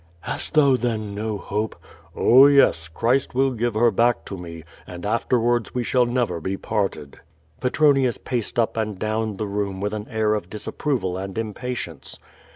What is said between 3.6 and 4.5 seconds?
her back to